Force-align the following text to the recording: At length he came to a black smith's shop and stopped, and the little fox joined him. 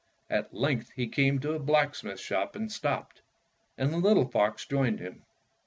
At 0.31 0.51
length 0.51 0.89
he 0.95 1.07
came 1.07 1.37
to 1.41 1.53
a 1.53 1.59
black 1.59 1.93
smith's 1.93 2.23
shop 2.23 2.55
and 2.55 2.71
stopped, 2.71 3.21
and 3.77 3.93
the 3.93 3.97
little 3.97 4.25
fox 4.25 4.65
joined 4.65 4.99
him. 4.99 5.25